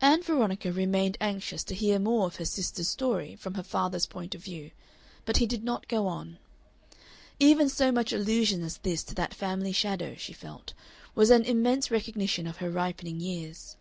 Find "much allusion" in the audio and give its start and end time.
7.92-8.62